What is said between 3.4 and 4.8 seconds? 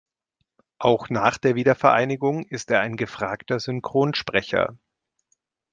Synchronsprecher.